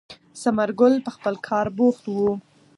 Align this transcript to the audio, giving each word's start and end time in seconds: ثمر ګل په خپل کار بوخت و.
ثمر 0.41 0.69
ګل 0.79 0.93
په 1.05 1.11
خپل 1.15 1.35
کار 1.47 1.67
بوخت 1.77 2.03
و. 2.09 2.15